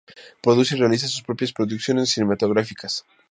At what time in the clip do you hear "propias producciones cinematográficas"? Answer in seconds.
1.21-3.05